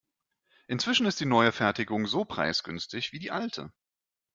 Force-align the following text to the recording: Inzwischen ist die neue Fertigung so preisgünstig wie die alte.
Inzwischen 0.65 1.05
ist 1.05 1.19
die 1.19 1.27
neue 1.27 1.51
Fertigung 1.51 2.07
so 2.07 2.25
preisgünstig 2.25 3.11
wie 3.13 3.19
die 3.19 3.29
alte. 3.29 3.71